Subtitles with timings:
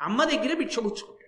[0.00, 1.20] అమ్మ దగ్గర భిక్ష పుచ్చుకుంటాడు.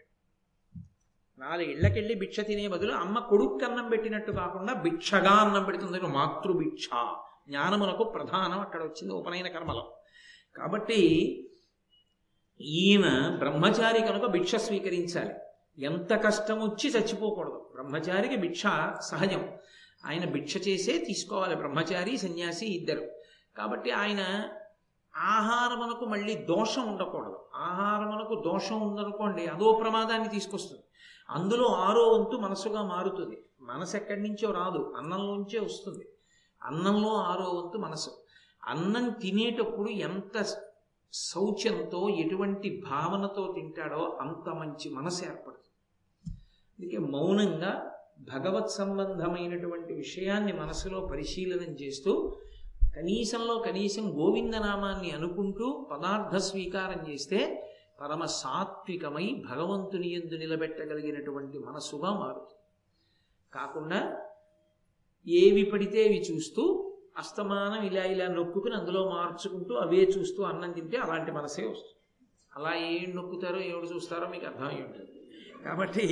[1.41, 6.01] నాలుగేళ్ళకెళ్ళి భిక్ష తినే బదులు అమ్మ కొడుక్కి అన్నం పెట్టినట్టు కాకుండా భిక్షగా అన్నం పెడుతుంది.
[6.01, 6.89] మాతృభిక్ష.
[7.49, 9.97] జ్ఞానమునకు ప్రధానం అక్కడ వచ్చింది ఉపనయన కర్మలో.
[10.57, 10.99] కాబట్టి
[12.61, 15.35] ఈయన బ్రహ్మచారి కనుక భిక్ష స్వీకరించాలి.
[15.85, 17.71] ఎంత కష్టం వచ్చి చచ్చిపోకూడదు.
[17.75, 18.63] బ్రహ్మచారికి భిక్ష
[19.01, 19.53] సహజం.
[20.07, 21.57] ఆయన భిక్ష చేసే తీసుకోవాలి.
[21.57, 23.11] బ్రహ్మచారి సన్యాసి ఇద్దరు.
[23.57, 24.49] కాబట్టి ఆయన
[25.17, 27.39] ఆహారమునకు మళ్ళీ దోషం ఉండకూడదు.
[27.55, 30.83] ఆహారమునకు దోషం ఉందనుకోండి అదో ప్రమాదాన్ని తీసుకొస్తుంది.
[31.31, 33.45] అందులో ఆరో వంతు మనసుగా మారుతుంది.
[33.61, 36.09] మనసు ఎక్కడి నుంచో రాదు అన్నంలోంచే వస్తుంది.
[36.63, 38.11] అన్నంలో ఆరో వంతు మనసు
[38.69, 40.45] అన్నం తినేటప్పుడు ఎంత
[41.13, 45.69] శౌచ్యంతో ఎటువంటి భావనతో తింటాడో అంత మంచి మనసు ఏర్పడుతుంది.
[46.79, 52.37] అందుకే మౌనంగా భగవత్ సంబంధమైనటువంటి విషయాన్ని మనసులో పరిశీలనం చేస్తూ
[52.97, 57.69] కనీసంలో కనీసం గోవిందనామాన్ని అనుకుంటూ పదార్థ స్వీకారం చేస్తే
[58.01, 62.59] పరమ సాత్వికమై భగవంతుని ఎందు నిలబెట్టగలిగినటువంటి మనసుగా మారుతుంది.
[63.55, 64.01] కాకుండా
[65.27, 66.63] ఏవి పడితే అవి చూస్తూ
[67.19, 71.99] అస్తమానం ఇలా ఇలా నొక్కుకుని అందులో మార్చుకుంటూ అవే చూస్తూ అన్నం తింటే అలాంటి మనసే వస్తుంది.
[72.57, 75.13] అలా ఏం నొక్కుతారో ఏడు చూస్తారో మీకు అర్థమై ఉంటుంది.
[75.65, 76.07] కాబట్టి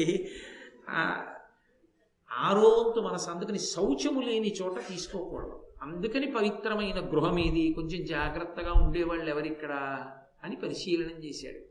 [2.33, 5.70] ఆరోంతు మనసు అందుకని శౌచము లేని చోట తీసుకోకూడదు.
[5.83, 10.07] అందుకని పవిత్రమైన గృహం ఏది కొంచెం జాగ్రత్తగా ఉండేవాళ్ళు ఎవరిక్కడ
[10.45, 11.71] అని పరిశీలనం చేశాడు.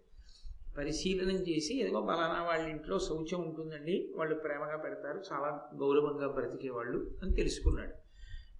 [0.77, 7.33] పరిశీలనం చేసి ఏదో బలానా వాళ్ళ ఇంట్లో శౌచం ఉంటుందండి వాళ్ళు ప్రేమగా పెడతారు చాలా గౌరవంగా బ్రతికేవాళ్ళు అని
[7.33, 7.93] తెలుసుకున్నాడు.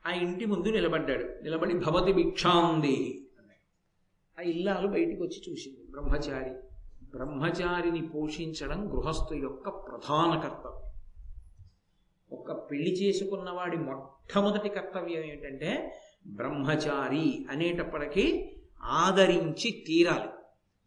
[0.08, 1.44] ఆ ఇంటి ముందు నిలబడ్డాడు.
[1.44, 4.42] నిలబడి భవతి భిక్షాందేహి అన్నాడు.
[4.42, 5.88] ఆ ఇల్లాలు బయటికి వచ్చి చూసింది.
[5.90, 6.54] బ్రహ్మచారి.
[7.04, 10.89] బ్రహ్మచారిని పోషించడం గృహస్థు యొక్క ప్రధాన కర్తవ్యం.
[12.72, 18.52] పెళ్ళి చేసుకున్న వాడి మొట్టమొదటి కర్తవ్యం ఏంటంటే బ్రహ్మచారి అనేటప్పటికీ
[18.84, 20.30] ఆదరించి తీరాలి.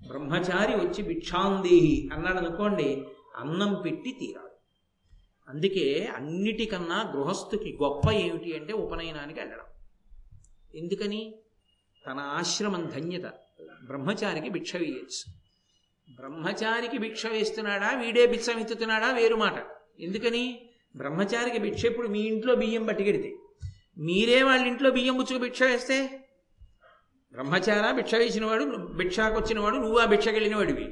[0.06, 3.04] బ్రహ్మచారి వచ్చి భిక్షాందేహి అన్నాడు అనుకోండి
[3.36, 4.48] అన్నం పెట్టి తీరాలి.
[5.48, 9.64] అందుకే అన్నిటికన్నా గృహస్థుకి గొప్ప ఏమిటి అంటే ఉపనయనానికి వెళ్ళడం.
[10.74, 11.34] ఎందుకని?
[12.06, 13.32] తన ఆశ్రమం ధన్యత.
[13.84, 15.32] బ్రహ్మచారికి భిక్ష వేయచ్చు.
[16.14, 17.90] బ్రహ్మచారికి భిక్ష వేస్తున్నాడా?
[17.90, 19.66] వీడే భిక్ష ఎత్తుతున్నాడా వేరు మాట.
[20.00, 20.68] ఎందుకని?
[20.96, 23.34] బ్రహ్మచారికి భిక్ష ఇప్పుడు మీ ఇంట్లో బియ్యం పట్టుకెడితే.
[23.98, 26.20] మీరే వాళ్ళ ఇంట్లో బియ్యం ముచ్చుకు భిక్ష వేస్తే?
[27.32, 30.84] బ్రహ్మచార భిక్ష వేసినవాడు భిక్షకు వచ్చినవాడు నువ్వు ఆ భిక్షకు వెళ్ళినవాడివి.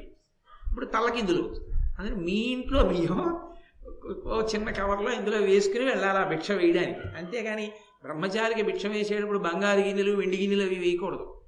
[0.68, 1.56] ఇప్పుడు తలకిందులు.
[1.98, 3.40] అందుకని మీ ఇంట్లో బియ్యం
[4.26, 7.00] ఓ చిన్న కవర్లో ఇందులో వేసుకుని వెళ్ళాలి ఆ భిక్ష వేయడానికి.
[7.18, 7.72] అంతేగాని
[8.02, 11.39] బ్రహ్మచారికి భిక్ష వేసేటప్పుడు బంగారు గిన్నెలు వెండి గిన్నెలు అవి వేయకూడదు.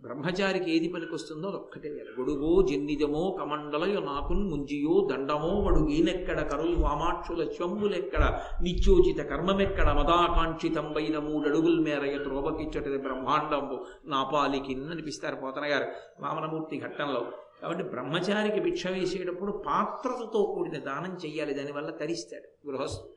[0.00, 1.88] బ్రహ్మచారికి ఏది పనికొస్తుందో అదొక్కటే.
[1.88, 9.92] వేరు గొడుగో జన్నిజమో కమండలయో నాకున్ ముంజియో దండమో వడుగీనెక్కడ కరుల్ వామాక్షుల శ్వంబులెక్కడ నిత్యోచిత కర్మమెక్కడ?
[9.92, 13.86] మదాకాంక్షితంబైన మూడడుగుల మేరయ త్రోవకిచ్చటది బ్రహ్మాండంబు.
[14.04, 15.84] నాపాలికి అనిపిస్తారు పోతన గారు
[16.20, 17.32] వామనమూర్తి ఘట్టంలో.
[17.62, 21.54] కాబట్టి బ్రహ్మచారికి భిక్ష వేసేటప్పుడు పాత్రలతో కూడిన దానం చెయ్యాలి.
[21.54, 23.14] దానివల్ల తరిస్తాడు గృహస్థు.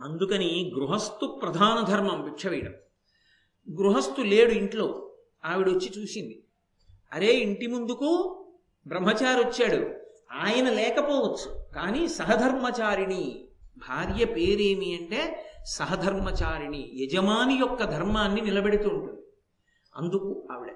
[0.00, 2.72] అందుకని గృహస్థు ప్రధాన ధర్మం భిక్ష వేయడం.
[3.80, 5.05] గృహస్థు లేడు ఇంట్లో.
[5.46, 6.42] ఆవిడ వచ్చి చూసింది.
[7.12, 8.42] అరే ఇంటి ముందుకు
[8.86, 9.94] బ్రహ్మచారి వచ్చాడు
[10.32, 13.48] ఆయన లేకపోవచ్చు కానీ సహధర్మచారిణి.
[13.76, 19.22] భార్య పేరేమి అంటే సహధర్మచారిణి యజమాని యొక్క ధర్మాన్ని నిలబెడుతూ ఉంటుంది.
[19.96, 20.70] అందుకు ఆవిడ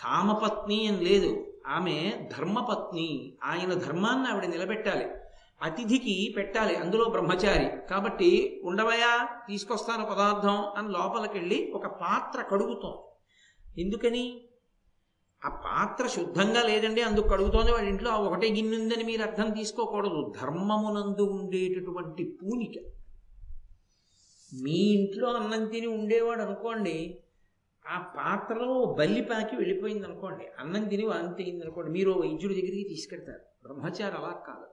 [0.00, 5.06] కామపత్ని అని లేదు ఆమె ధర్మపత్ని ఆయన ధర్మాన్ని ఆవిడ నిలబెట్టాలి
[5.62, 7.88] అతిథికి పెట్టాలి అందులో బ్రహ్మచారి.
[7.90, 13.11] కాబట్టి ఉండవయా తీసుకొస్తాను పదార్థం అని లోపలికెళ్ళి ఒక పాత్ర కడుగుతోంది.
[13.78, 14.40] ఎందుకని?
[15.44, 17.72] ఆ పాత్ర శుద్ధంగా లేదండి అందుకు కడుగుతోంది.
[17.72, 20.32] వాళ్ళ ఇంట్లో ఆ ఒకటే గిన్నె ఉందని మీరు అర్థం తీసుకోకూడదు.
[20.40, 22.92] ధర్మమునందు ఉండేటటువంటి పూనిక.
[24.62, 27.18] మీ ఇంట్లో అన్నం తిని ఉండేవాడు అనుకోండి
[27.86, 33.40] ఆ పాత్రలో బల్లి పాకి వెళ్ళిపోయింది అనుకోండి అన్నం తిని వాంతి అయింది అనుకోండి మీరు వైద్యుడి దగ్గరికి తీసుకెడతారు.
[33.62, 34.66] బ్రహ్మచారి అలా కాదు.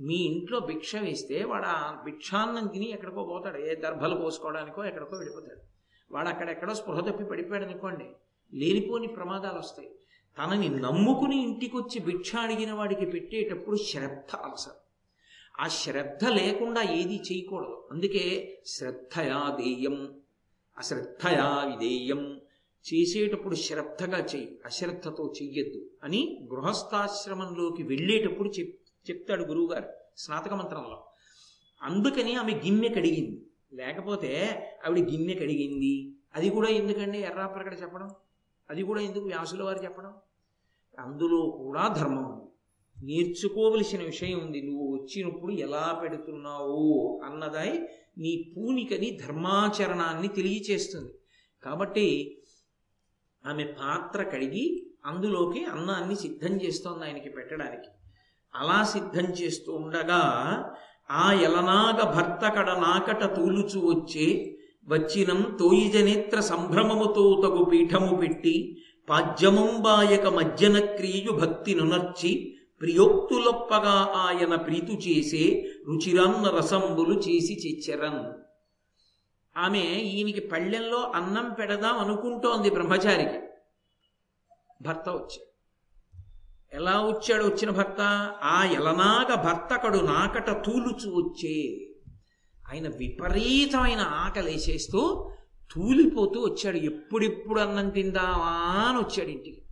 [0.00, 3.58] మీ ఇంట్లో భిక్ష వేస్తే వాడు ఆ భిక్షాన్నం తిని ఎక్కడికో పోతాడు.
[3.58, 5.71] ఏ దర్భలు పోసుకోవడానికో ఎక్కడికో వెళ్ళిపోతాడు.
[6.12, 8.04] వాడు అక్కడెక్కడో స్పృహ తప్పి పడిపోయాడు అనుకోండి
[8.54, 9.90] లేనిపోని ప్రమాదాలు వస్తాయి.
[10.38, 14.74] తనని నమ్ముకుని ఇంటికొచ్చి భిక్ష అడిగిన వాడికి పెట్టేటప్పుడు శ్రద్ధ అవసరం.
[15.60, 17.88] ఆ శ్రద్ధ లేకుండా ఏది చేయకూడదు.
[17.92, 20.20] అందుకే శ్రద్ధయా దేయం
[20.78, 22.40] అశ్రద్ధయా విధేయం
[22.94, 28.76] చేసేటప్పుడు శ్రద్ధగా చెయ్యి అశ్రద్ధతో చెయ్యొద్దు అని గృహస్థాశ్రమంలోకి వెళ్ళేటప్పుడు చెప్
[29.10, 31.06] చెప్తాడు గురువుగారు స్నాతక మంత్రంలో.
[31.82, 33.41] అందుకని ఆమె గిన్నె కడిగింది.
[33.72, 36.14] లేకపోతే ఆవిడ గిన్నె కడిగింది.
[36.34, 38.10] అది కూడా ఎందుకండి ఎర్రాపరకడ చెప్పడం?
[38.70, 40.14] అది కూడా ఎందుకు వ్యాసుల వారు చెప్పడం?
[40.98, 42.42] అందులో కూడా ధర్మం ఉంది.
[43.04, 44.62] నేర్చుకోవలసిన విషయం ఉంది.
[44.62, 47.88] నువ్వు వచ్చినప్పుడు ఎలా పెడుతున్నావు అన్నదై
[48.18, 51.14] నీ పూనికని ధర్మాచరణాన్ని తెలియచేస్తుంది.
[51.64, 52.38] కాబట్టి
[53.46, 57.88] ఆమె పాత్ర కడిగి అందులోకి అన్నాన్ని సిద్ధం చేస్తోంది ఆయనకి పెట్టడానికి.
[58.54, 60.20] అలా సిద్ధం చేస్తూ ఉండగా
[61.10, 64.26] ఆ ఎలనాగ భర్త కడ నాకట తూలుచు వచ్చే
[64.88, 68.54] వచ్చినం తోయిజనేత్ర సంభ్రమముతో తగు పీఠము పెట్టి
[69.08, 72.30] పాజ్యమంబాయక మజ్జన క్రియు భక్తి నునర్చి
[72.80, 75.44] ప్రియోక్తులొప్పగా ఆయన ప్రీతు చేసే
[75.88, 78.22] రుచిరన్న రసంబులు చేసి చిచ్చరన్
[79.56, 83.38] ఆమె ఈయనకి పళ్ళెంలో అన్నం పెడదాం అనుకుంటోంది బ్రహ్మచారికి.
[84.82, 85.51] భర్త వచ్చాడు
[86.74, 88.00] ఎలా వచ్చాడు వచ్చిన భర్త?
[88.42, 91.88] ఆ ఎలనాగ భర్తకడు నాకట తూలుచు వచ్చే.
[92.72, 95.30] ఆయన విపరీతమైన ఆకలేసేస్తూ
[95.74, 96.76] తూలిపోతూ వచ్చాడు.
[96.76, 99.62] ఎప్పుడెప్పుడు అన్నం తిందామా అని వచ్చాడు ఇంటికి.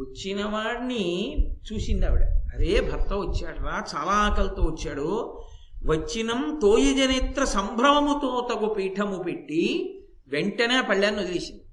[0.00, 1.36] వచ్చిన వాడిని
[1.72, 2.22] చూసింది ఆవిడ.
[2.22, 5.40] అరే భర్త వచ్చాడు రా చాలా ఆకలితో వచ్చాడు.
[5.86, 9.94] వచ్చినం తోయజనేత్ర సంభ్రమముతో తగు పీఠము పెట్టి
[10.28, 11.64] వెంటనే ఆ పళ్ళాన్ని వదిలేసింది.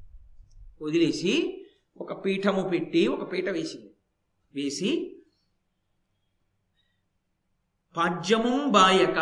[0.82, 1.66] వదిలేసి
[1.98, 3.89] ఒక పీఠము పెట్టి ఒక పీట వేసింది.
[4.56, 5.16] వేసి
[7.98, 9.18] పాడ్యమం బాయక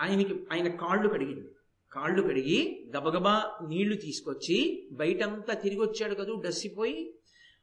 [0.00, 1.48] ఆయనకి ఆయన కాళ్ళు కడిగింది.
[1.92, 7.14] కాళ్ళు కడిగి గబగబా నీళ్ళు తీసుకొచ్చి బయటంతా తిరిగి వచ్చాడు కదూ డస్సిపోయి.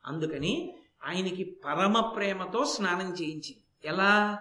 [0.06, 3.63] అందుకని ఆయనకి పరమ ప్రేమతో స్నానం చేయించింది.
[3.85, 4.39] ఎలా?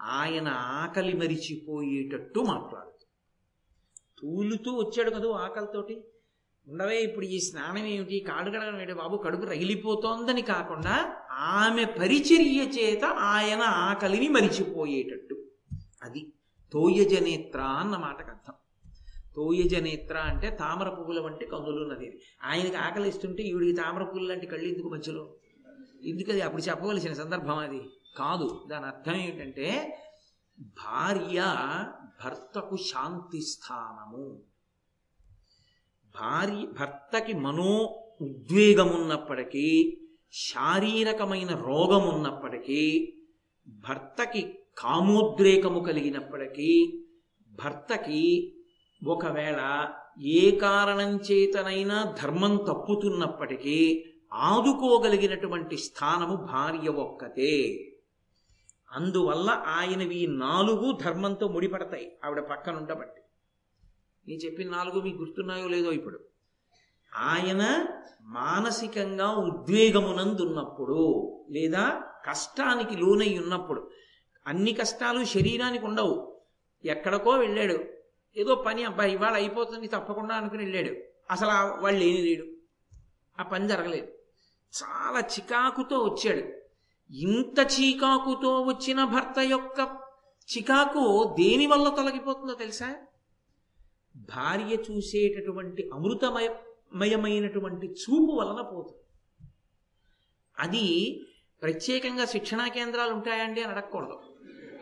[0.00, 2.90] ఆయన ఆకలి మరిచిపోయేటట్టు మాట్లాడు
[4.20, 6.04] తూలుతూ వచ్చాడు కదూ ఆకలితోటి.
[6.68, 8.20] ఉండవే ఇప్పుడు ఈ స్నానం ఏమిటి?
[8.20, 9.16] కాడు కడగడం ఏంటి బాబు?
[9.16, 15.44] కడుపు రగిలిపోతోందని కాకుండా ఆమె పరిచర్య చేత ఆయన ఆకలిని మరిచిపోయేటట్టు.
[16.02, 16.32] అది
[16.72, 18.54] తోయజనేత్ర అన్న మాటకు అర్థం.
[19.36, 22.20] తోయజనేత్ర అంటే తామర పువ్వుల వంటి కన్నులు ఉన్నది.
[22.44, 25.34] ఆయనకి ఆకలి ఇస్తుంటే ఈవిడికి తామర పువ్వులు లాంటి కళ్ళు ఎందుకు మధ్యలో?
[26.04, 27.80] ఎందుకు అది అప్పుడు చెప్పవలసిన సందర్భం అది
[28.16, 28.64] కాదు.
[28.70, 29.98] దాని అర్థం ఏమిటంటే
[30.60, 31.44] భార్య
[32.24, 34.40] భర్తకు శాంతి స్థానము.
[36.20, 40.00] భార్య భర్తకి మనో ఉద్వేగమున్నప్పటికీ
[40.36, 43.12] శారీరకమైన రోగం ఉన్నప్పటికీ
[43.66, 47.04] భర్తకి కామోద్రేకము కలిగినప్పటికీ
[47.64, 48.54] భర్తకి
[49.06, 49.90] ఒకవేళ
[50.20, 57.84] ఏ కారణం చేతనైనా ధర్మం తప్పుతున్నప్పటికీ ఆదుకోగలిగినటువంటి స్థానము భార్య ఒక్కతే.
[58.92, 62.16] అందువల్ల ఆయనవి నాలుగు ధర్మంతో ముడిపడతాయి.
[62.24, 63.20] ఆవిడ పక్కనుండబట్టి.
[64.28, 66.33] నేను చెప్పిన నాలుగు మీకు గుర్తున్నాయో లేదో ఇప్పుడు?
[67.16, 67.86] ఆయన
[68.22, 73.90] మానసికంగా ఉద్వేగమునందున్నప్పుడు లేదా కష్టానికి లోనై ఉన్నప్పుడు
[74.46, 76.40] అన్ని కష్టాలు శరీరానికి ఉండవు.
[76.84, 77.78] ఎక్కడికో వెళ్ళాడు.
[78.36, 80.96] ఏదో పని అబ్బాయి ఇవాళ అయిపోతుంది తప్పకుండా అనుకుని వెళ్ళాడు.
[81.30, 82.44] అసలు వాళ్ళు లేని లేడు
[83.40, 84.08] ఆ పని జరగలేదు.
[84.82, 86.64] చాలా చికాకుతో వచ్చాడు.
[87.14, 89.98] ఇంత చికాకుతో వచ్చిన భర్త యొక్క
[90.56, 92.94] చికాకు దేని వల్ల తొలగిపోతుందో తెలుసా?
[94.16, 95.90] భార్య చూసేటటువంటి
[96.94, 99.02] మయమైనటువంటి చూపు వలన పోతుంది.
[100.58, 101.20] అది
[101.62, 104.20] ప్రత్యేకంగా శిక్షణా కేంద్రాలు ఉంటాయండి అని అడగకూడదు.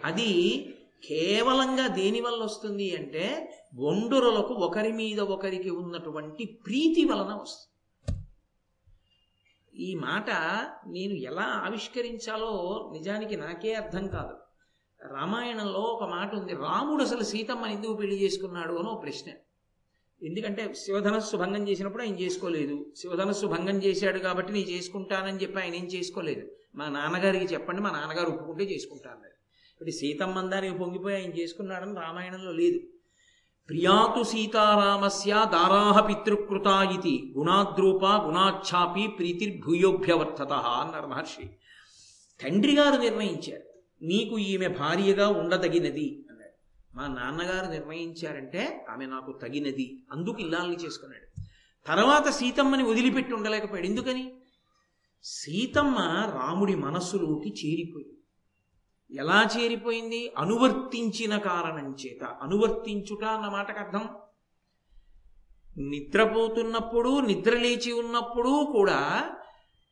[0.04, 0.58] అది
[1.04, 7.68] కేవలంగా దేని వల్ల వస్తుంది అంటే ఒండురలకు ఒకరి మీద ఒకరికి ఉన్నటువంటి ప్రీతి వలన వస్తుంది.
[9.74, 10.30] ఈ మాట
[10.86, 14.36] నేను ఎలా ఆవిష్కరించాలో నిజానికి నాకే అర్థం కాదు.
[15.12, 18.74] రామాయణంలో ఒక మాట ఉంది రాముడు అసలు సీతమ్మని ఎందుకు పెళ్ళి చేసుకున్నాడు?
[18.74, 19.30] అని ఒక ప్రశ్న.
[20.22, 22.86] ఎందుకంటే శివధనస్సు భంగం చేసినప్పుడు ఆయన చేసుకోలేదు.
[22.96, 26.46] శివధనస్సు భంగం చేశాడు కాబట్టి నేను చేసుకుంటానని చెప్పి ఆయన ఏం చేసుకోలేదు.
[26.76, 29.19] మా నాన్నగారికి చెప్పండి మా నాన్నగారు ఒప్పుకుంటే చేసుకుంటాను
[29.72, 32.81] ఇప్పుడు సీతమ్మందానికి పొంగిపోయి ఆయన చేసుకున్నాడని రామాయణంలో లేదు.
[33.69, 41.50] ప్రియాతు సీతారామస్య దారాహ పితృకృతా ఇది గుణాద్రూప గుణాఛాపి ప్రీతిర్భూయోభ్యవర్తత అన్నారు మహర్షి.
[42.43, 43.62] తండ్రి గారు నిర్ణయించారు
[44.02, 46.21] నీకు ఈమె భార్యగా ఉండదగినది.
[46.94, 50.03] మా నాన్నగారు నిర్ణయించారంటే ఆమె నాకు తగినది.
[50.13, 51.43] అందుకు ఇల్లాలని చేసుకున్నాడు.
[51.87, 53.87] తర్వాత సీతమ్మని వదిలిపెట్టి ఉండలేకపోయాడు.
[53.87, 54.32] ఎందుకని?
[55.25, 55.99] సీతమ్మ
[56.34, 58.19] రాముడి మనస్సులోకి చేరిపోయింది.
[59.20, 60.32] ఎలా చేరిపోయింది?
[60.39, 62.25] అనువర్తించిన కారణం చేత.
[62.25, 64.08] అనువర్తించుట అన్న మాటకు అర్థం?
[65.79, 69.31] నిద్రపోతున్నప్పుడు నిద్ర లేచి ఉన్నప్పుడు కూడా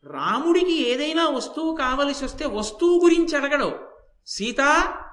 [0.04, 3.88] రాముడికి ఏదైనా వస్తువు కావలసి వస్తే వస్తువు గురించి అడగడు.
[4.26, 4.61] సీత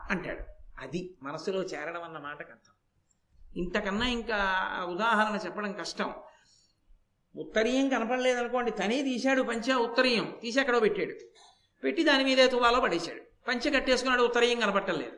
[0.09, 0.56] అంటాడు.
[0.79, 2.73] అది మనసులో చేరడం అన్న మాటకు అర్థం.
[3.57, 4.35] ఇంతకన్నా ఇంకా
[4.89, 6.13] ఉదాహరణ చెప్పడం కష్టం.
[7.35, 10.35] ఉత్తరీయం కనపడలేదనుకోండి తనే తీశాడు పంచ ఉత్తరీయం.
[10.41, 11.13] తీసి ఎక్కడో పెట్టాడు.
[11.83, 13.21] పెట్టి దాని మీద తులాలో పడేశాడు.
[13.47, 15.11] పంచె కట్టేసుకున్నాడు ఉత్తరయం కనపట్టలేదు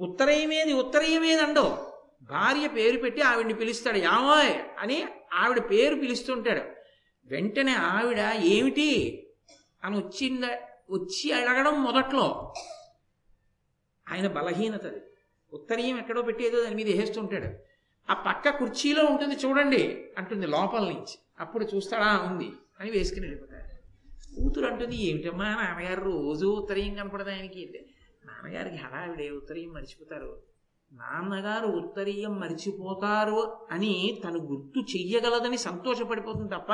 [0.00, 1.92] ఉత్తరయమేది ఉత్తరయమేది అండో
[2.22, 3.96] భార్య పేరు పెట్టి ఆవిడ్ని పిలుస్తాడు.
[3.96, 6.62] యామోయ్ అని ఆవిడ పేరు పిలుస్తుంటాడు.
[7.26, 9.18] వెంటనే ఆవిడ ఏమిటి?
[9.84, 10.44] అని వచ్చింద
[10.90, 12.54] వచ్చి అడగడం మొదట్లో
[14.10, 15.00] ఆయన బలహీనత అది.
[15.52, 17.72] ఉత్తరీయం ఎక్కడో పెట్టేదో దాని మీద వేస్తుంటాడు
[18.10, 21.18] ఆ పక్క కుర్చీలో ఉంటుంది చూడండి అంటుంది లోపల నుంచి.
[21.40, 23.62] అప్పుడు చూస్తాడా ఉంది అని వేసుకుని వెళ్ళిపోతాడు.
[24.36, 27.64] కూతురు అంటుంది ఏమిటమ్మా నాన్నగారు రోజు ఉత్తరీయం కనపడదు ఆయనకి?
[27.64, 27.86] అంటే
[28.26, 30.42] నాన్నగారికి హడావిడే ఉత్తరీయం మర్చిపోతారు.
[30.92, 36.70] నాన్నగారు ఉత్తరీయం మర్చిపోతారు అని తను గుర్తు చెయ్యగలదని సంతోషపడిపోతుంది తప్ప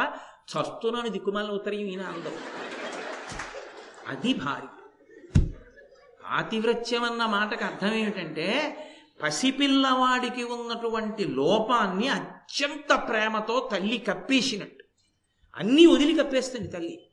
[0.52, 2.32] చస్తున్నాను దిక్కుమాలిన ఉత్తరీయం ఈయన అందం
[4.08, 4.66] అది భారీ.
[6.28, 8.76] ఆతివ్రత్యం అన్న మాటకు అర్థం ఏమిటంటే
[9.22, 14.84] పసిపిల్లవాడికి ఉన్నటువంటి లోపాన్ని అత్యంత ప్రేమతో తల్లి కప్పేసినట్టు.
[15.56, 17.10] అన్నీ వదిలి కప్పేస్తుంది తల్లి.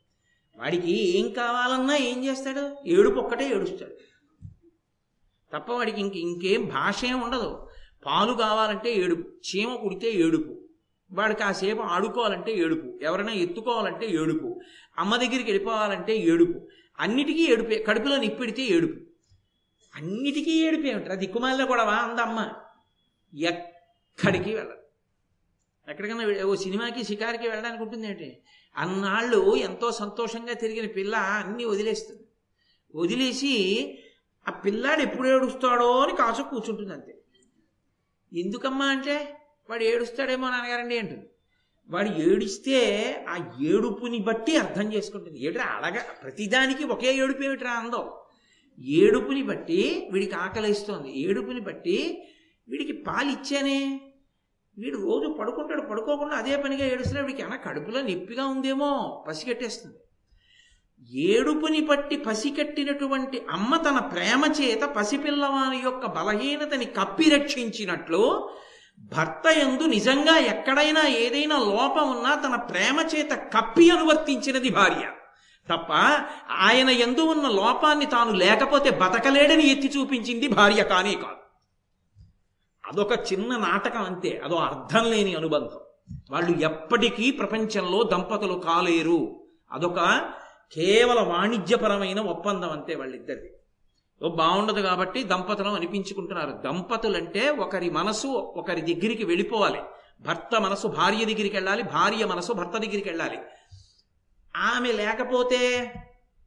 [0.57, 2.89] వాడికి ఏం కావాలన్నా ఏం చేస్తాడు?
[2.89, 3.91] ఏడుపు ఒక్కటే ఏడుస్తాడు.
[5.53, 7.67] తప్ప వాడికి ఇంక ఇంకేం భాష ఏం ఉండదు.
[8.05, 10.61] పాలు కావాలంటే ఏడుపు చీమ కుడితే ఏడుపు.
[11.11, 14.61] వాడు కాసేపు ఆడుకోవాలంటే ఏడుపు ఎవరైనా ఎత్తుకోవాలంటే ఏడుపు
[14.97, 16.67] అమ్మ దగ్గరికి వెళ్ళిపోవాలంటే ఏడుపు
[16.99, 19.04] అన్నిటికీ ఏడుపే కడుపులో నిప్పెడితే ఏడుపు.
[19.95, 21.19] అన్నిటికీ ఏడుపే ఉంటారు.
[21.19, 22.39] దిక్కుమాలిలో కూడా అందమ్మ
[23.33, 24.81] ఎక్కడికి వెళ్ళదు
[25.87, 28.29] ఎక్కడికైనా ఓ సినిమాకి షికారికి వెళ్ళడానికి ఉంటుంది ఏంటి?
[28.75, 32.23] అన్నాళ్ళు ఎంతో సంతోషంగా తిరిగిన పిల్ల అన్నీ వదిలేస్తుంది.
[32.95, 33.53] వదిలేసి
[34.45, 37.13] ఆ పిల్లాడు ఎప్పుడు ఏడుస్తాడో అని కాసు కూర్చుంటుంది అంతే.
[38.33, 39.15] ఎందుకమ్మా అంటే
[39.69, 41.25] వాడు ఏడుస్తాడేమో నాన్నగారండి అంటుంది.
[41.89, 42.77] వాడు ఏడిస్తే
[43.29, 45.37] ఆ ఏడుపుని బట్టి అర్థం చేసుకుంటుంది.
[45.45, 48.05] ఏడు అడగ ప్రతిదానికి ఒకే ఏడుపు ఏమిట్రా అందం?
[48.79, 52.27] ఏడుపుని బట్టి వీడికి ఆకలిస్తోంది ఏడుపుని బట్టి
[52.69, 54.01] వీడికి పాలు ఇచ్చానే.
[54.77, 59.25] వీడు రోజు పడుకుంటాడు పడుకోకుండా అదే పనిగా ఏడుస్తున్నా వీడికి అన్న కడుపులో నొప్పిగా ఉందేమో?
[59.27, 59.97] పసిగట్టేస్తుంది.
[61.13, 68.49] ఏడుపుని పట్టి పసికట్టినటువంటి అమ్మ తన ప్రేమ చేత పసిపిల్లవాని యొక్క బలహీనతని కప్పి రక్షించినట్లు
[68.99, 75.14] భర్త ఎందు నిజంగా ఎక్కడైనా ఏదైనా లోపం ఉన్నా తన ప్రేమ చేత కప్పి అనువర్తించినది భార్య.
[75.69, 75.93] తప్ప
[76.51, 81.45] ఆయన ఎందు ఉన్న లోపాన్ని తాను లేకపోతే బతకలేడని ఎత్తి చూపించింది భార్య కానే కాదు.
[82.85, 85.79] అదొక చిన్న నాటకం అంతే అదో అర్థం లేని అనుబంధం.
[86.31, 89.43] వాళ్ళు ఎప్పటికీ ప్రపంచంలో దంపతులు కాలేరు.
[89.71, 90.29] అదొక
[90.73, 93.51] కేవల వాణిజ్యపరమైన ఒప్పందం అంతే వాళ్ళిద్దరిది.
[94.35, 96.51] బాగుండదు కాబట్టి దంపతులం అనిపించుకుంటున్నారు.
[96.51, 99.81] దంపతులంటే ఒకరి మనసు ఒకరి దగ్గరికి వెళ్ళిపోవాలి.
[100.21, 103.37] భర్త మనసు భార్య దగ్గరికి వెళ్ళాలి భార్య మనసు భర్త దగ్గరికి వెళ్ళాలి.
[104.55, 105.93] ఆమె లేకపోతే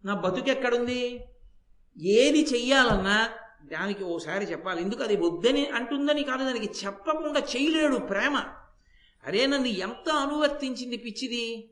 [0.05, 1.25] నా బతుకెక్కడుంది
[1.99, 3.31] ఏది చెయ్యాలన్నా
[3.65, 4.83] దానికి ఓసారి చెప్పాలి.
[4.83, 8.45] ఎందుకు అది వద్దని అంటుందని కాదు దానికి చెప్పకుండా చేయలేడు ప్రేమ.
[9.27, 11.71] అరే నన్ను ఎంత అనువర్తించింది పిచ్చిది.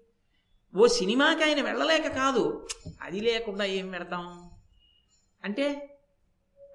[0.76, 2.68] ఓ సినిమాకి ఆయన వెళ్ళలేక కాదు.
[3.02, 4.50] అది లేకుండా ఏం పెడతాం
[5.44, 5.98] అంటే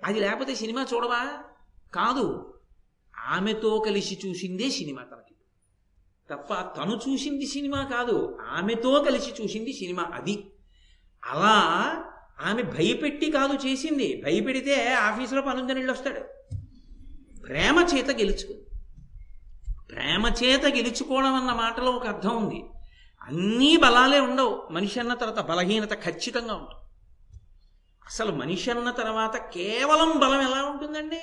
[0.05, 1.43] అది లేకపోతే సినిమా చూడవా?
[1.93, 2.53] కాదు.
[3.19, 5.30] ఆమెతో కలిసి చూసిందే సినిమా తనకి.
[6.31, 8.39] తప్ప తను చూసింది సినిమా కాదు.
[8.51, 10.51] ఆమెతో కలిసి చూసింది సినిమా అది.
[11.25, 11.55] అలా
[12.45, 14.21] ఆమె భయపెట్టి కాదు చేసింది.
[14.25, 16.19] భయపెడితే ఆఫీసులో పనుందని వెళ్ళి వస్తాడు.
[17.41, 18.61] ప్రేమ చేత గెలుచుకుంది
[19.89, 22.63] ప్రేమ చేత గెలుచుకోవడం అన్న మాటలో ఒక అర్థం ఉంది.
[23.21, 24.67] అన్నీ బలాలే ఉండవు.
[24.71, 26.81] మనిషి అన్న తర్వాత బలహీనత ఖచ్చితంగా ఉంటుంది.
[28.05, 31.21] అసలు మనిషి అన్న తర్వాత కేవలం బలం ఎలా ఉంటుందండి?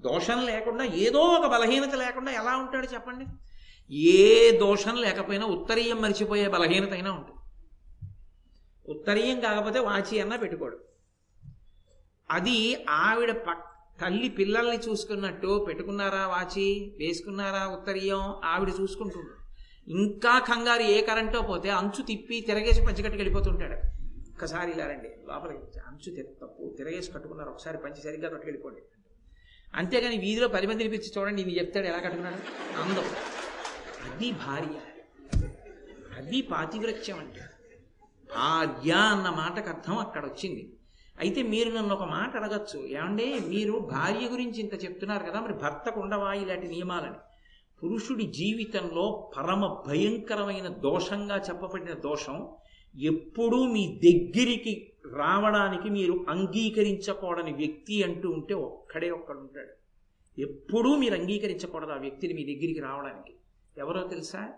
[0.00, 3.26] దోషం లేకుండా ఏదో ఒక బలహీనత లేకుండా ఎలా ఉంటాడు చెప్పండి?
[3.90, 7.40] ఏ దోషం లేకపోయినా ఉత్తరీయం మరిచిపోయే బలహీనత అయినా ఉంటుంది.
[8.88, 10.78] ఉత్తరీయం కాకపోతే వాచి అన్నా పెట్టుకోడు.
[12.30, 13.64] అది ఆవిడ పక్
[14.00, 16.96] తల్లి పిల్లల్ని చూసుకున్నట్టు పెట్టుకున్నారా వాచి?
[16.98, 18.40] వేసుకున్నారా ఉత్తరీయం?
[18.44, 19.30] ఆవిడ చూసుకుంటుంది.
[19.92, 23.74] ఇంకా కంగారు ఏ కరెంటో పోతే అంచు తిప్పి తిరగేసి పంచికట్టుకు వెళ్ళిపోతుంటాడు.
[24.32, 28.80] ఒక్కసారి ఇలా రండి లోపలికి అంచు తప్పు తిరగేసి కట్టుకున్నారు ఒకసారి పంచి సరిగ్గా కట్టుకెళ్ళిపోండి.
[29.74, 32.36] అంతేగాని వీధిలో పది మంది పిలిచి చూడండి ఇది చెప్తాడు ఎలా కట్టుకున్నాడు.
[32.82, 33.04] అందం.
[34.04, 34.78] అది భార్య.
[36.16, 37.40] అది పాతివ్రత్యం అంటే.
[38.36, 40.76] భార్య అన్న మాటకు అర్థం అక్కడ వచ్చింది
[41.20, 42.86] అయితే మీరు నన్ను ఒక మాట అడగచ్చు.
[42.86, 47.18] ఏమంటే మీరు భార్య గురించి ఇంత చెప్తున్నారు కదా మరి భర్తకు ఉండవా ఇలాంటి నియమాలని.
[47.82, 52.48] పురుషుడి జీవితంలో పరమ భయంకరమైన దోషంగా చెప్పబడిన దోషం
[52.98, 59.74] ఎప్పుడూ మీ దగ్గరికి రావడానికి మీరు అంగీకరించకూడని వ్యక్తి అంటూ ఉంటే ఒక్కడే ఒక్కడు ఉంటాడు
[60.40, 63.34] ఎప్పుడూ మీరు అంగీకరించకూడదు ఆ వ్యక్తిని మీ దగ్గరికి రావడానికి.
[63.80, 64.48] ఎవరో తెలుసా?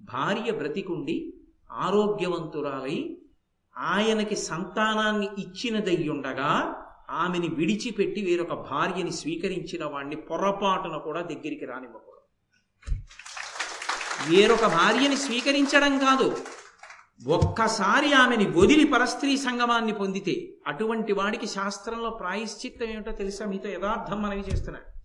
[0.00, 1.32] భార్య బ్రతికుండి
[1.72, 3.16] ఆరోగ్యవంతురాలై
[3.76, 12.24] ఆయనకి సంతానాన్ని ఇచ్చినదయ్యుండగా ఆమెని విడిచిపెట్టి వేరొక భార్యని స్వీకరించిన వాణ్ణి పొరపాటున కూడా దగ్గరికి రానివ్వకూడదు.
[14.30, 16.36] వేరొక భార్యని స్వీకరించడం కాదు.
[17.26, 23.46] ఒక్కసారి ఆమెని వదిలి పరస్త్రీ సంగమాన్ని పొందితే అటువంటి వాడికి శాస్త్రంలో ప్రాయశ్చిత్తం ఏమిటో తెలుసా?
[23.46, 24.95] మీతో యథార్థం మనవి చేస్తున్నాను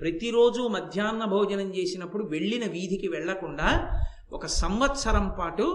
[0.00, 3.68] ప్రతిరోజు మధ్యాహ్న భోజనం చేసినప్పుడు వెళ్ళిన వీధికి వెళ్ళకుండా
[4.32, 5.66] ఒక సంవత్సరం పాటు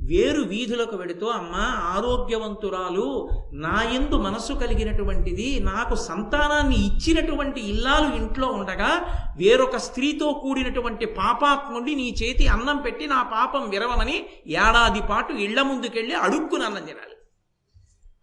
[0.00, 1.54] వేరు వీధులకు వెడుతూ అమ్మ
[1.92, 3.06] ఆరోగ్యవంతురాలు
[3.52, 8.90] నా ఎందు మనసు కలిగినటువంటిది నాకు సంతానాన్ని ఇచ్చినటువంటి ఇల్లాలు ఇంట్లో ఉండగా
[9.36, 14.16] వేరొక స్త్రీతో కూడినటువంటి పాపాత్ముడి నీ చేతి అన్నం పెట్టి నా పాపం విరవమని
[14.58, 17.16] ఏడాది పాటు ఇళ్ళ ముందుకెళ్ళి అడుక్కుని అన్నం తినాలి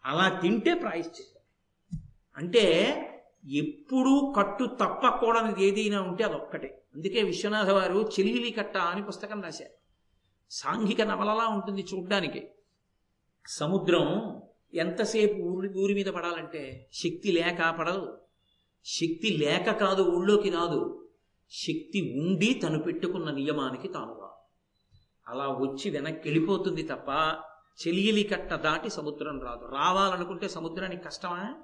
[0.06, 1.42] అలా తింటే ప్రాయశ్చిత్తం.
[2.38, 2.66] అంటే
[3.46, 6.84] ఎప్పుడూ కట్టు తప్పకూడనిది ఏదైనా ఉంటే అదొక్కటే.
[6.96, 9.72] అందుకే విశ్వనాథ వారు చెల్లిలి కట్ట అని పుస్తకం రాశారు.
[10.52, 12.48] సాంఘిక నవలలా ఉంటుంది చూడ్డానికి.
[13.48, 14.42] సముద్రం
[14.74, 18.22] ఎంతసేపు ఊరి ఊరి మీద పడాలంటే శక్తి లేక పడదు.
[18.86, 21.10] శక్తి లేక కాదు ఊళ్ళోకి రాదు.
[21.52, 24.30] శక్తి ఉండి తను పెట్టుకున్న నియమానికి తాను రా
[25.28, 27.10] అలా వచ్చి వెనక్కి వెళ్ళిపోతుంది తప్ప
[27.88, 29.66] చెలియలి కట్ట దాటి సముద్రం రాదు.
[29.66, 31.56] రావాలనుకుంటే సముద్రానికి కష్టమా?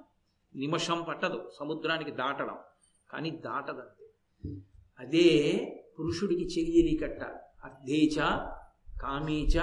[0.56, 2.56] నిమిషం పట్టదు సముద్రానికి దాటడం.
[3.10, 4.04] కానీ దాటదంతే.
[4.98, 5.52] అదే
[5.98, 7.22] పురుషుడికి చెలియలి కట్ట
[7.64, 8.16] అర్ధేచ
[9.02, 9.60] కామేచ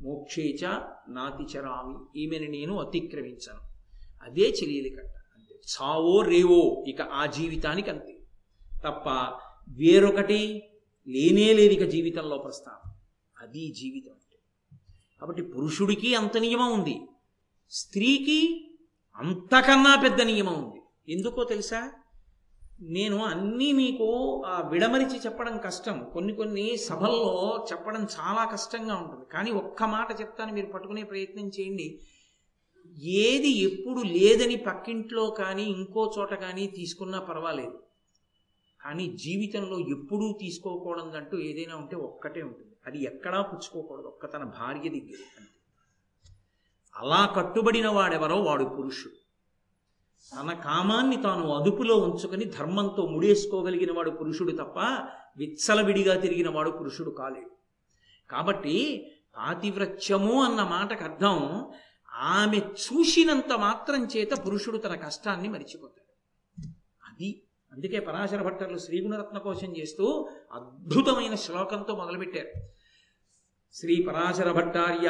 [0.00, 0.66] మోక్షేచ
[1.08, 3.60] నాతిచరామి ఈమెను నేను అతిక్రమించను.
[4.22, 5.54] అదే చెలియలి కట్ట అంతే.
[5.54, 6.84] చావో రేవో.
[6.88, 8.18] ఇక ఆ జీవితానికి అంతే
[8.84, 9.08] తప్ప
[9.68, 10.62] వేరొకటి
[11.08, 12.92] లేనే లేదు ఇక జీవితంలో ప్రస్తావం
[13.40, 14.38] అది జీవితం అంటే.
[15.20, 17.00] కాబట్టి పురుషుడికి అంత నియమం ఉంది.
[17.70, 18.65] స్త్రీకి
[19.18, 20.82] అంతకన్నా పెద్ద నియమం ఉంది.
[21.12, 21.92] ఎందుకో తెలుసా?
[22.80, 26.10] నేను అన్నీ మీకు ఆ విడమరిచి చెప్పడం కష్టం.
[26.12, 29.24] కొన్ని కొన్ని సభల్లో చెప్పడం చాలా కష్టంగా ఉంటుంది.
[29.32, 32.00] కానీ ఒక్క మాట చెప్తాను మీరు పట్టుకునే ప్రయత్నం చేయండి.
[33.02, 37.82] ఏది ఎప్పుడు లేదని పక్కింట్లో కానీ ఇంకో చోట కానీ తీసుకున్నా పర్వాలేదు.
[38.80, 42.76] కానీ జీవితంలో ఎప్పుడూ తీసుకోకూడదంటూ ఏదైనా ఉంటే ఒక్కటే ఉంటుంది.
[42.86, 44.06] అది ఎక్కడా పుచ్చుకోకూడదు.
[44.06, 45.55] ఒక్క తన భార్య దగ్గర అంతే.
[46.96, 49.14] అలా కట్టుబడిన వాడెవరో వాడు పురుషుడు.
[50.32, 54.78] తన కామాన్ని తాను అదుపులో ఉంచుకొని ధర్మంతో ముడేసుకోగలిగిన వాడు పురుషుడు తప్ప
[55.36, 57.50] విచ్చలవిడిగా తిరిగిన వాడు పురుషుడు కాలేడు.
[58.30, 61.64] కాబట్టి పాతివ్రత్యము అన్న మాటకు అర్థం
[62.12, 66.06] ఆమె చూసినంత మాత్రం చేత పురుషుడు తన కష్టాన్ని మరిచిపోతాడు.
[67.08, 72.75] అది అందుకే పరాశర భట్టర్లు శ్రీగుణరత్న కోశం చేస్తూ అద్భుతమైన శ్లోకంతో మొదలుపెట్టారు.
[73.80, 75.08] శ్రీ పరాశర భట్టార్య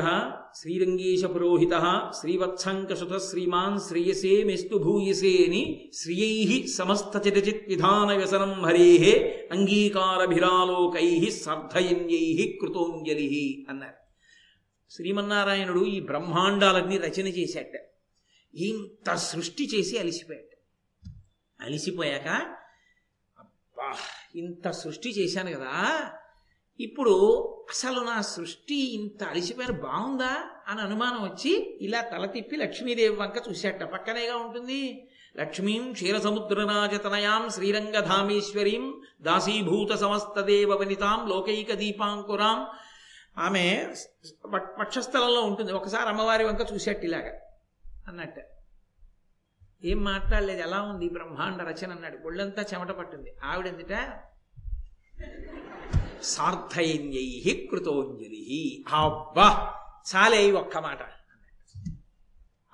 [0.55, 11.31] శ్రీరంగేశ పురోహిత శ్రీవత్సంకసుత శ్రీమాన్ శ్రేయసే మెస్తు భూయసే అని శ్రియై సమస్త చిరచిత్ విధాన వ్యసనం హరే అంగీకారభిరాలోకై
[11.31, 13.95] సార్థయన్యై కృతోంజలి అన్నారు.
[14.91, 17.75] శ్రీమన్నారాయణుడు ఈ బ్రహ్మాండాలన్నీ రచన చేశాట.
[18.55, 20.53] ఇంత సృష్టి చేసి అలిసిపోయాట.
[21.61, 22.29] అలిసిపోయాక
[23.39, 23.93] అబ్బా
[24.35, 26.11] ఇంత సృష్టి చేశాను కదా
[26.81, 27.13] ఇప్పుడు
[27.71, 33.83] అసలు నా సృష్టి ఇంత అలిసిపోయిన బాగుందా అని అనుమానం వచ్చి ఇలా తల తిప్పి లక్ష్మీదేవి వంక చూశాట
[33.83, 35.11] పక్కనేగా ఉంటుంది.
[35.37, 42.67] లక్ష్మీం క్షీరసముద్రనాజతనయాం శ్రీరంగధామేశ్వరీం దాసీభూత సమస్తదేవ వనితాం లోకైక దీపాంకురాం
[43.39, 43.95] ఆమె
[44.81, 45.73] పక్షస్థలంలో ఉంటుంది.
[45.73, 47.41] ఒకసారి అమ్మవారి వంక చూసేట్టు ఇలాగా
[48.09, 48.39] అన్నట్ట.
[49.85, 50.61] ఏం మాట్లాడలేదు.
[50.61, 52.19] ఎలా ఉంది బ్రహ్మాండ రచన అన్నాడు.
[52.27, 53.35] ఒళ్ళంతా చెమట పట్టింది.
[53.45, 53.93] ఆవిడెందుట?
[56.23, 59.75] సార్థైన్యై కృతోంజలి అబ్బా!
[60.15, 60.99] చాలే ఒక్క మాట.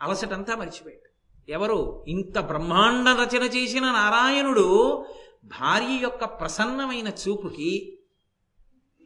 [0.01, 1.03] అలసటంతా మర్చిపోయాడు.
[1.51, 2.05] ఎవరు?
[2.09, 5.07] ఇంత బ్రహ్మాండ రచన చేసిన నారాయణుడు
[5.45, 7.99] భార్య యొక్క ప్రసన్నమైన చూపుకి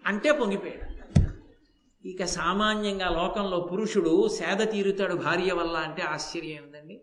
[0.06, 0.96] అంటే పొంగిపోయాడు.
[2.08, 7.00] ఇక సామాన్యంగా లోకంలో పురుషుడు సేద తీరుతాడు భార్య వల్ల అంటే ఆశ్చర్యం ఏందండి?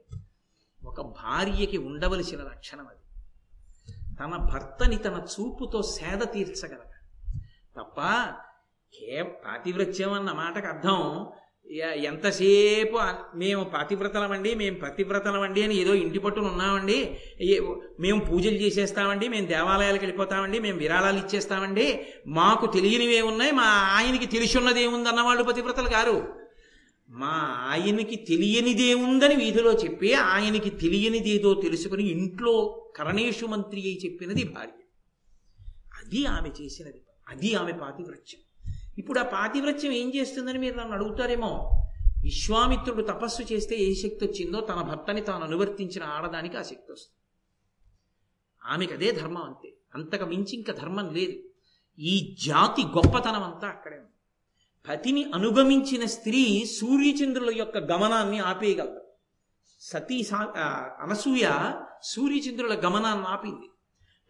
[0.85, 2.99] ఒక భార్యకి ఉండవలసిన లక్షణం అది.
[4.15, 6.92] తన భర్తని తన చూపుతో సేద తీర్చగలగ
[7.77, 7.99] తప్ప
[8.93, 10.99] కే పాతివ్రత్యం అన్న మాటకు అర్థం.
[12.09, 12.97] ఎంతసేపు
[13.41, 16.97] మేము పాతివ్రతలమండి మేము పతివ్రతలమండి అని ఏదో ఇంటి పట్టున ఉన్నామండి.
[17.99, 21.85] మేము పూజలు చేసేస్తామండి మేము దేవాలయాలకు వెళ్ళిపోతామండి మేము విరాళాలు ఇచ్చేస్తామండి.
[22.39, 26.17] మాకు తెలియనివే ఉన్నాయి మా ఆయనకి తెలిసి ఉన్నది ఏముంది అన్నవాళ్ళు పతివ్రతలు గారు
[27.09, 27.33] మా
[27.71, 32.53] ఆయనకి తెలియనిదేముందని వీధిలో చెప్పి ఆయనకి తెలియనిదేదో తెలుసుకుని ఇంట్లో
[32.97, 34.79] కరణేషు మంత్రి అయి చెప్పినది భార్య.
[35.99, 37.01] అది ఆమె చేసినది.
[37.29, 38.41] అది ఆమె పాతివ్రత్యం.
[38.97, 41.79] ఇప్పుడు ఆ పాతివ్రత్యం ఏం చేస్తుందని మీరు నన్ను అడుగుతారేమో?
[42.23, 47.19] విశ్వామిత్రుడు తపస్సు చేస్తే ఏ శక్తి వచ్చిందో తన భర్తని తాను అనువర్తించిన ఆడదానికి ఆ శక్తి వస్తుంది.
[48.73, 49.73] ఆమెకు అదే ధర్మం అంతే.
[49.95, 51.39] అంతకు మించి ఇంకా ధర్మం లేదు.
[51.99, 54.09] ఈ జాతి గొప్పతనం అంతా అక్కడే ఉంది.
[54.89, 59.01] పతిని అనుగమించిన స్త్రీ సూర్యచంద్రుల యొక్క గమనాన్ని ఆపేయగలదు.
[59.81, 60.37] సతీ సా
[61.01, 61.71] అనసూయ
[62.03, 63.69] సూర్యచంద్రుల గమనాన్ని ఆపింది.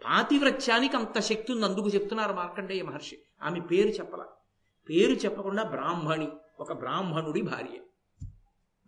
[0.06, 1.66] పాతివ్రత్యానికి అంత శక్తి ఉంది.
[1.66, 3.18] అందుకు చెప్తున్నారు మార్కండేయ మహర్షి.
[3.44, 4.26] ఆమె పేరు చెప్పల.
[4.90, 6.28] పేరు చెప్పకుండా బ్రాహ్మణి
[6.60, 7.80] ఒక బ్రాహ్మణుడి భార్య.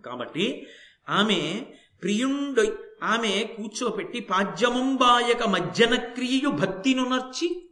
[0.06, 0.67] కాబట్టి
[1.10, 1.65] ఆమె
[2.01, 2.71] ప్రియుండ
[3.04, 7.69] ఆమె కూర్చోపెట్టి పాజ్యముంబాయక మజ్జన క్రియయు భక్తినునర్చి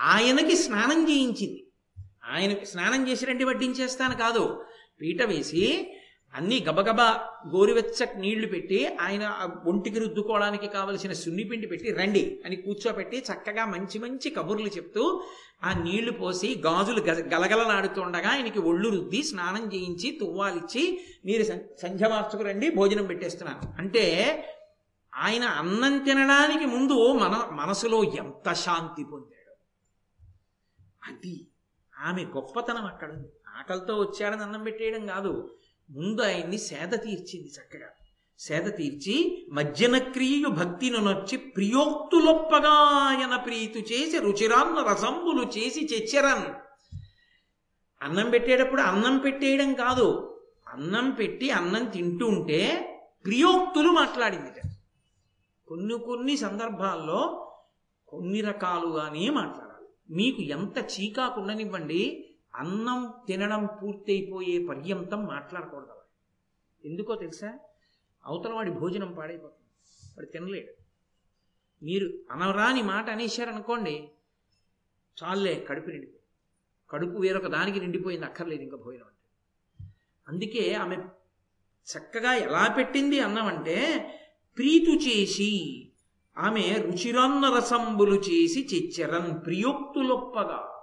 [0.00, 1.66] ఆయనకి స్నానం చేయించింది.
[2.24, 4.64] ఆయన స్నానం చేసి రండి వడ్డించేస్తాను కాదు.
[5.00, 5.93] పీట వేసి
[6.34, 13.64] అన్నీ గబగబా గోరువెచ్చటి నీళ్ళు పెట్టి ఆయన ఒంటికి రుద్దుకోవడానికి కావలసిన సున్నిపిండి పెట్టి రండి అని కూర్చోపెట్టి చక్కగా
[13.64, 15.24] మంచి మంచి కబుర్లు చెప్తూ
[15.64, 21.42] ఆ నీళ్ళు పోసి గాజులు గలగలలాడుతుండగా ఆయనకి ఒళ్ళు రుద్ది స్నానం చేయించి తువ్వాలిచ్చి మీరు
[21.82, 23.72] సంధ్య మార్చుకు రండి భోజనం పెట్టేస్తున్నాను.
[23.78, 24.04] అంటే
[25.14, 29.54] ఆయన అన్నం తినడానికి ముందు మన మనసులో ఎంత శాంతి పొందాడు.
[31.10, 31.46] అది
[31.98, 33.28] ఆమె గొప్పతనం అక్కడ ఉంది.
[33.58, 35.58] ఆకలితో వచ్చాడని అన్నం పెట్టేయడం కాదు.
[35.90, 37.88] ముందు ఆయన్ని సేద తీర్చింది చక్కగా.
[38.38, 46.54] సేద తీర్చి మధ్యన క్రియు భక్తిను నొచ్చి ప్రియోక్తులొప్పగాయన ప్రీతు చేసి రుచిరాన్న రసంబులు చేసి చెచ్చరన్
[48.02, 50.38] అన్నం పెట్టేటప్పుడు అన్నం పెట్టేయడం కాదు.
[50.68, 52.90] అన్నం పెట్టి అన్నం తింటూ ఉంటే
[53.24, 54.60] ప్రియోక్తులు మాట్లాడింది
[55.68, 57.50] కొన్ని కొన్ని సందర్భాల్లో
[58.08, 60.14] కొన్ని రకాలుగానే మాట్లాడాలి.
[60.14, 65.94] మీకు ఎంత చీకాకుండనివ్వండి అన్నం తినడం పూర్తయిపోయే పర్యంతం మాట్లాడకూడదు
[66.84, 67.58] ఎందుకో తెలుసా?
[68.26, 69.68] అవతల వాడి భోజనం పాడైపోతుంది.
[70.16, 70.84] వాడు తినలేడు.
[71.84, 74.08] మీరు అనరాని మాట అనేశారనుకోండి
[75.22, 76.20] చాలే కడుపు నిండిపోయింది.
[76.90, 79.84] కడుపు వేరొక దానికి నిండిపోయింది అక్కర్లేదు ఇంకా భోజనం అంటే.
[80.28, 80.96] అందుకే ఆమె
[81.96, 84.08] చక్కగా ఎలా పెట్టింది అన్నమంటే
[84.56, 85.82] ప్రీతు చేసి
[86.38, 90.73] ఆమె రుచిరన్న రసంబులు చేసి చిచ్చరన్ ప్రియోక్తులొప్పగా.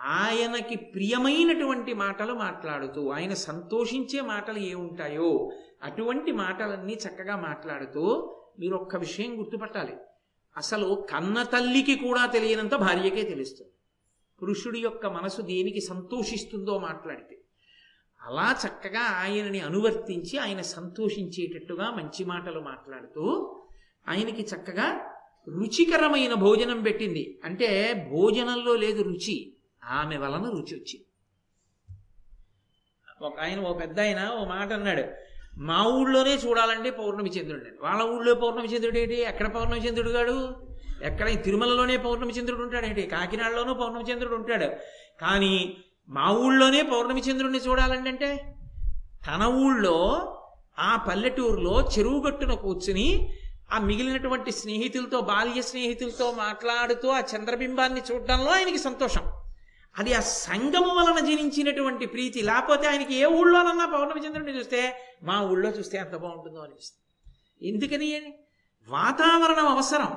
[0.00, 5.50] ఆయనకి ప్రియమైనటువంటి మాటలు మాట్లాడుతూ ఆయన సంతోషించే మాటలు ఏముంటాయో
[5.82, 9.96] అటువంటి మాటలన్నీ చక్కగా మాట్లాడుతూ మీరు ఒక్క విషయం గుర్తుపట్టాలి.
[10.56, 13.72] అసలు కన్న తల్లికి కూడా తెలియనంత భార్యకే తెలుస్తుంది.
[14.42, 17.38] పురుషుడి యొక్క మనసు దేనికి సంతోషిస్తుందో మాట్లాడితే.
[18.22, 23.56] అలా చక్కగా ఆయనని అనువర్తించి ఆయన సంతోషించేటట్టుగా మంచి మాటలు మాట్లాడుతూ
[24.08, 25.14] ఆయనకి చక్కగా
[25.48, 27.40] రుచికరమైన భోజనం పెట్టింది.
[27.44, 29.56] అంటే భోజనంలో లేదు రుచి.
[29.84, 31.06] ఆమె వలన రుచి వచ్చింది.
[33.22, 35.04] ఒక ఆయన ఓ పెద్ద ఆయన ఓ మాట అన్నాడు
[35.58, 39.14] మా ఊళ్ళోనే చూడాలండి పౌర్ణమి చంద్రుడు వాళ్ళ ఊళ్ళో పౌర్ణమి చంద్రుడు ఏంటి?
[39.14, 40.56] ఎక్కడ పౌర్ణమి చంద్రుడు గాడు?
[41.02, 44.64] ఎక్కడ తిరుమలలోనే పౌర్ణమి చంద్రుడు ఉంటాడేంటి కాకినాడలోనూ పౌర్ణమి చంద్రుడు ఉంటాడు.
[45.20, 45.76] కానీ
[46.08, 48.54] మా ఊళ్ళోనే పౌర్ణమి చంద్రుడిని చూడాలండి అంటే
[49.26, 50.36] తన ఊళ్ళో
[50.78, 53.36] ఆ పల్లెటూరులో చెరువు గట్టున కూర్చుని
[53.72, 59.29] ఆ మిగిలినటువంటి స్నేహితులతో బాల్య స్నేహితులతో మాట్లాడుతూ ఆ చంద్రబింబాన్ని చూడడంలో ఆయనకి సంతోషం.
[59.98, 62.42] అది ఆ సంగమం వలన జనించినటువంటి ప్రీతి.
[62.42, 67.00] లేకపోతే ఆయనకి ఏ ఊళ్ళోనన్నా పౌర్ణమి చంద్రుడిని చూస్తే మా ఊళ్ళో చూస్తే ఎంత బాగుంటుందో అనిపిస్తుంది.
[67.68, 68.34] ఎందుకని
[68.88, 70.16] వాతావరణం అవసరం.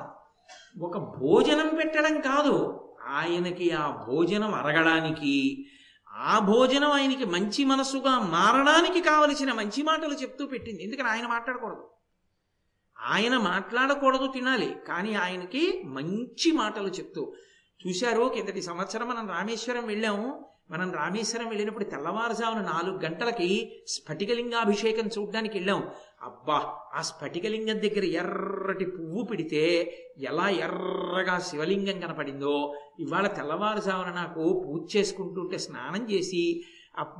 [0.82, 2.80] ఒక భోజనం పెట్టడం కాదు.
[3.08, 5.66] ఆయనకి ఆ భోజనం అరగడానికి
[6.12, 10.84] ఆ భోజనం ఆయనకి మంచి మనసుగా మారడానికి కావలసిన మంచి మాటలు చెప్తూ పెట్టింది.
[10.84, 11.08] ఎందుకని?
[11.08, 11.90] ఆయన మాట్లాడకూడదు.
[12.98, 14.76] ఆయన మాట్లాడకూడదు తినాలి.
[14.88, 17.34] కానీ ఆయనకి మంచి మాటలు చెప్తూ
[17.86, 20.46] చూశారు కిందటి సంవత్సరం మనం రామేశ్వరం వెళ్ళాము.
[20.70, 25.88] మనం రామేశ్వరం వెళ్ళినప్పుడు తెల్లవారుజామున నాలుగు గంటలకి స్ఫటికలింగాభిషేకం చూడడానికి వెళ్ళాం.
[26.22, 32.74] అబ్బా ఆ స్ఫటికలింగం దగ్గర ఎర్రటి పువ్వు పిడితే ఎలా ఎర్రగా శివలింగం కనపడిందో.
[33.00, 36.64] ఇవాళ తెల్లవారుజామున నాకు పూజ చేసుకుంటుంటే స్నానం చేసి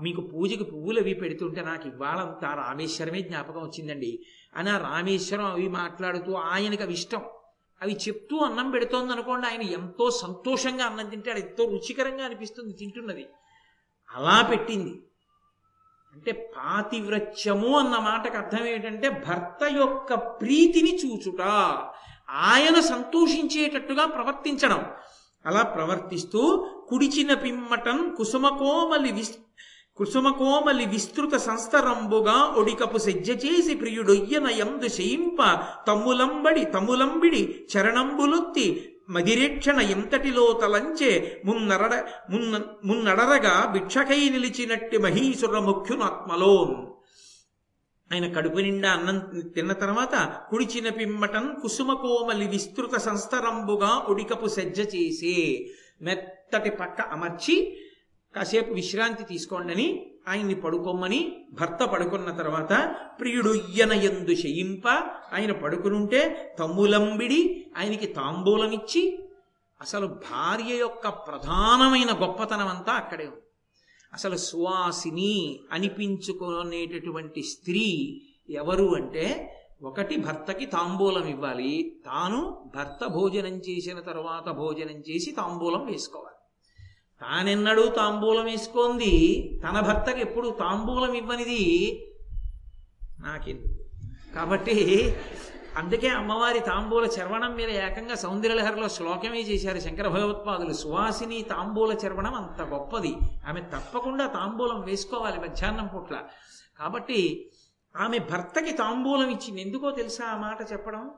[0.02, 4.18] మీకు పూజకి పువ్వులు అవి పెడుతుంటే నాకు ఇవాళంతా రామేశ్వరమే జ్ఞాపకం వచ్చిందండి.
[4.56, 7.22] అని ఆ రామేశ్వరం అవి మాట్లాడుతూ ఆయనకు అవి ఇష్టం.
[7.82, 13.26] అవి చెప్తూ అన్నం పెడుతోంది అనుకోండి ఆయన ఎంతో సంతోషంగా అన్నం తింటాడు ఎంతో రుచికరంగా అనిపిస్తుంది తింటున్నది.
[14.16, 15.02] అలా పెట్టింది.
[16.14, 21.40] అంటే పాతివ్రత్యము అన్న మాటకు అర్థం ఏంటంటే భర్త యొక్క ప్రీతిని చూచుట
[22.30, 24.86] ఆయన సంతోషించేటట్టుగా ప్రవర్తించడం.
[25.46, 29.38] అలా ప్రవర్తిస్తూ కుడిచిన పిమ్మటం కుసుమకోమలి విస్
[29.98, 35.40] కుసుమకోమలి విస్తృత సంస్తరంబుగా ఒడికపు సెజ్జ చేసి ప్రియుడొయ్యన యందు శయింప
[35.86, 38.64] తమ్ములంబడి తమ్ములంబిడి చరణంబులొత్తి
[39.08, 41.10] మదిరేక్షణ ఎంతటిలో తలంచే
[41.44, 41.94] మున్నరడ
[42.30, 42.52] మున్న
[42.84, 46.52] మున్నడరగా భిక్షకై నిలిచినట్టి మహీసుర ముఖ్యునాత్మలో
[48.10, 49.18] ఆయన కడుపు నిండా అన్నం
[49.54, 50.16] తిన్న తర్వాత
[50.50, 55.36] కుడిచిన పిమ్మటం కుసుమకోమలి విస్తృత సంస్తరంబుగా ఉడికపు సెజ్జ చేసి
[56.00, 57.56] మెత్తటి పక్క అమర్చి
[58.34, 64.88] కాసేపు విశ్రాంతి తీసుకోండని ఆయన్ని పడుకోమని భర్త పడుకున్న తర్వాత ప్రియుడు ఇయ్యన ఎందు శయింప
[65.32, 69.18] ఆయన పడుకునుంటే తమ్ములంబిడి ఆయనకి తాంబూలమిచ్చి
[69.80, 73.40] అసలు భార్య యొక్క ప్రధానమైన గొప్పతనం అంతా అక్కడే ఉంది.
[74.14, 77.86] అసలు సువాసిని అనిపించుకునేటటువంటి స్త్రీ
[78.50, 86.33] ఎవరు అంటే ఒకటి భర్తకి తాంబూలం ఇవ్వాలి తాను భర్త భోజనం చేసిన తర్వాత భోజనం చేసి తాంబూలం వేసుకోవాలి.
[87.24, 89.12] తానెన్నడూ తాంబూలం వేసుకుంది
[89.68, 91.62] తన భర్తకి ఎప్పుడు తాంబూలం ఇవ్వనిది
[93.20, 93.84] నాకెందుకు
[94.34, 95.16] కాబట్టి
[95.76, 100.72] అందుకే అమ్మవారి తాంబూల చర్వణం మీద ఏకంగా సౌందర్యలహరిలో శ్లోకమే చేశారు శంకర భగవత్పాదులు.
[100.72, 103.16] సువాసిని తాంబూల చర్వణం అంత గొప్పది.
[103.48, 106.22] ఆమె తప్పకుండా తాంబూలం వేసుకోవాలి మధ్యాహ్నం పూట్ల.
[106.78, 107.50] కాబట్టి
[107.96, 109.62] ఆమె భర్తకి తాంబూలం ఇచ్చింది.
[109.62, 111.10] ఎందుకో తెలుసా ఆ మాట చెప్పడం?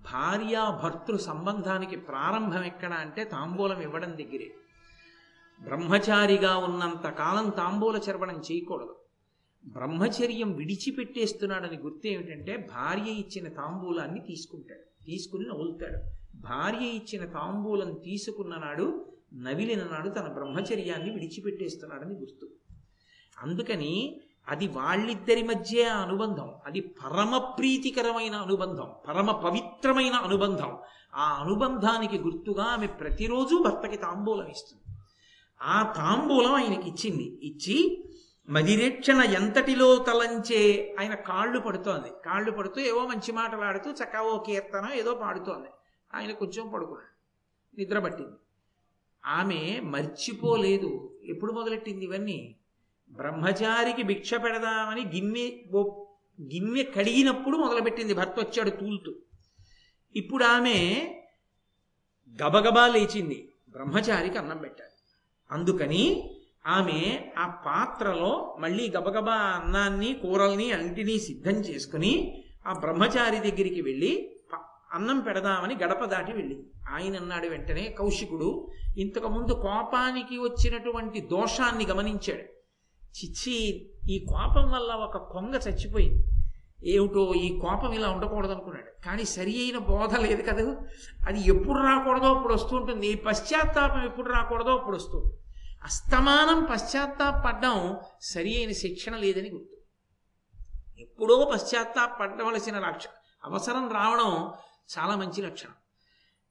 [0.00, 4.50] భార్యాభర్తృ సంబంధానికి ప్రారంభం ఎక్కడ అంటే తాంబూలం ఇవ్వడం దగ్గరే.
[5.60, 8.96] బ్రహ్మచారిగా ఉన్నంత కాలం తాంబూల చర్వణం చేయకూడదు.
[9.66, 15.98] బ్రహ్మచర్యం విడిచిపెట్టేస్తున్నాడని గుర్తు ఏమిటంటే భార్య ఇచ్చిన తాంబూలాన్ని తీసుకుంటాడు తీసుకుని నవ్వులుతాడు.
[16.40, 22.48] భార్య ఇచ్చిన తాంబూలం తీసుకున్న నాడు నవిలిన నాడు తన బ్రహ్మచర్యాన్ని విడిచిపెట్టేస్తున్నాడని గుర్తు.
[23.38, 30.78] అందుకని అది వాళ్ళిద్దరి మధ్య అనుబంధం అది పరమ ప్రీతికరమైన అనుబంధం పరమ పవిత్రమైన అనుబంధం.
[31.14, 34.87] ఆ అనుబంధానికి గుర్తుగా ఆమె ప్రతిరోజు భర్తకి తాంబూలం ఇస్తుంది.
[35.62, 37.38] ఆ తాంబూలం ఆయనకి ఇచ్చింది.
[37.42, 38.04] ఇచ్చి
[38.48, 42.08] మదిరేక్షణ ఎంతటిలో తలంచే ఆయన కాళ్ళు పడుతోంది.
[42.24, 45.68] కాళ్ళు పడుతూ ఏవో మంచి మాటలు ఆడుతూ చక్కవో కీర్తనం ఏదో పాడుతోంది.
[46.14, 47.18] ఆయన కొంచెం పడుకున్నాడు.
[47.78, 48.36] నిద్ర పట్టింది.
[49.26, 51.18] ఆమె మర్చిపోలేదు.
[51.22, 52.56] ఎప్పుడు మొదలెట్టింది ఇవన్నీ?
[53.10, 55.62] బ్రహ్మచారికి భిక్ష పెడదామని గిన్నె
[56.42, 58.14] గిన్నె కడిగినప్పుడు మొదలుపెట్టింది.
[58.14, 59.14] భర్త వచ్చాడు తూలుతూ.
[60.16, 61.08] ఇప్పుడు ఆమె
[62.42, 63.52] గబగబా లేచింది.
[63.68, 64.90] బ్రహ్మచారికి అన్నం పెట్టాలి.
[65.52, 66.34] అందుకని
[66.66, 74.34] ఆమె ఆ పాత్రలో మళ్ళీ గబగబా అన్నాన్ని కూరల్ని అంటిని సిద్ధం చేసుకుని ఆ బ్రహ్మచారి దగ్గరికి వెళ్ళి
[74.92, 76.66] అన్నం పెడదామని గడప దాటి వెళ్ళింది.
[76.90, 82.42] ఆయన అన్నాడు వెంటనే కౌశికుడు ఇంతకుముందు కోపానికి వచ్చినటువంటి దోషాన్ని గమనించాడు.
[83.02, 86.37] చిచ్చి ఈ కోపం వల్ల ఒక కొంగ చచ్చిపోయింది.
[86.84, 89.06] ఏమిటో ఈ కోపం ఇలా ఉండకూడదు అనుకున్నాడు.
[89.06, 90.76] కానీ సరి అయిన బోధ లేదు కదా.
[91.26, 95.34] అది ఎప్పుడు రాకూడదో అప్పుడు వస్తుంటుంది ఈ పశ్చాత్తాపం ఎప్పుడు రాకూడదో అప్పుడు వస్తుంది
[95.82, 99.76] అస్తమానం పశ్చాత్తాపడ్డం సరి అయిన శిక్షణ లేదని గుర్తు.
[101.00, 103.06] ఎప్పుడో పశ్చాత్తాపడవలసిన లక్ష
[103.44, 104.52] అవసరం రావడం
[104.98, 105.72] చాలా మంచి లక్షణం.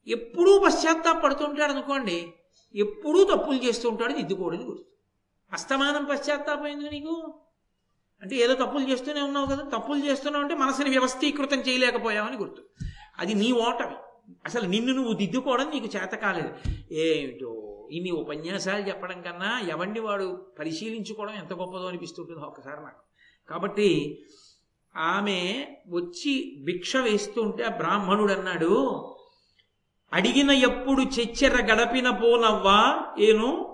[0.07, 2.33] ఎప్పుడూ పశ్చాత్తాపడుతుంటాడు అనుకోండి
[2.75, 4.85] ఎప్పుడూ తప్పులు చేస్తూ ఉంటాడు దిద్దుకోవడం గుర్తు.
[5.53, 7.39] అస్తమానం పశ్చాత్తాపం ఎందుకు నీకు?
[8.21, 9.69] అంటే ఏదో తప్పులు చేస్తూనే ఉన్నావు కదా.
[9.79, 12.61] తప్పులు చేస్తున్నావు అంటే మనసుని వ్యవస్థీకృతం చేయలేకపోయావని గుర్తు.
[13.19, 13.95] అది నీ ఓటమి.
[14.45, 16.49] అసలు నిన్ను నువ్వు దిద్దుకోవడం నీకు చేత కాలేదు.
[16.93, 17.87] ఏమిటో?
[17.91, 23.01] ఇన్ని ఉపన్యాసాలు చెప్పడం కన్నా ఎవండి వాడు పరిశీలించుకోవడం ఎంత గొప్పదో అనిపిస్తుంటుంది ఒక్కసారి నాకు.
[23.49, 24.19] కాబట్టి
[24.97, 29.03] ఆమె వచ్చి భిక్ష వేస్తుంటే ఆ బ్రాహ్మణుడు అన్నాడు
[30.13, 33.05] అడిగిన ఎప్పుడు చెచ్చెర గడపిన పోనవ్వా?
[33.19, 33.66] ఏను?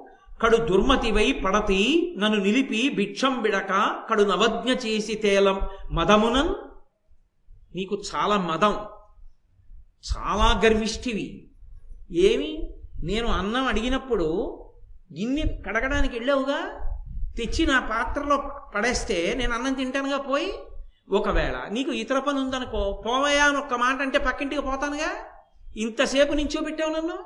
[0.44, 6.50] కడు దుర్మతివై పడతి నన్ను నిలిపి భిక్షం విడక కడు నవజ్ఞ చేసి తేలం మదమునన్
[7.76, 8.74] నీకు చాలా మదం
[10.16, 11.52] చాలా గర్విష్ఠివి.
[12.12, 12.74] ఏమి?
[13.04, 14.26] నేను అన్నం అడిగినప్పుడు
[15.20, 16.80] గిన్నె కడగడానికి వెళ్ళావుగా?
[17.38, 18.38] తెచ్చి నా పాత్రలో
[18.76, 20.54] పడేస్తే నేను అన్నం తింటానుగా పోయి?
[21.12, 25.10] ఒకవేళ నీకు ఇతర పని ఉందనుకో పోవయా అని ఒక్క మాట అంటే పక్కింటికి పోతానుగా?
[25.78, 27.18] ఇంతసేపు నించోబెట్టావు నన్ను?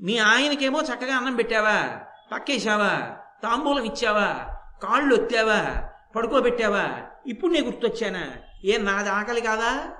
[0.00, 2.00] మీ ఆయనకేమో చక్కగా అన్నం పెట్టావా?
[2.32, 4.46] పక్కేశావా తాంబూలం ఇచ్చావా?
[4.82, 7.02] కాళ్ళు ఒత్తావా పడుకోబెట్టావా?
[7.26, 8.32] ఇప్పుడు నేను గుర్తొచ్చానా?
[8.64, 9.92] ఏ నాది ఆకలి కాదా?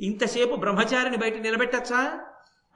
[0.00, 2.20] ఇంతసేపు బ్రహ్మచారిని బయట నిలబెట్టచ్చా?